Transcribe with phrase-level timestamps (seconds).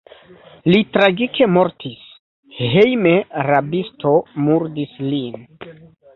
[0.69, 1.99] Li tragike mortis:
[2.73, 3.15] hejme
[3.51, 4.17] rabisto
[4.49, 5.39] murdis lin.